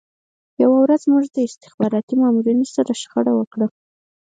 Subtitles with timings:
[0.63, 3.67] یوه ورځ موږ له استخباراتي مامورینو سره شخړه وکړه